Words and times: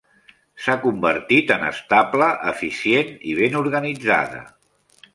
S'ha 0.63 0.75
convertit 0.85 1.53
en 1.57 1.67
estable, 1.69 2.31
eficient 2.55 3.15
i 3.35 3.39
ben 3.45 3.63
organitzada. 3.65 4.47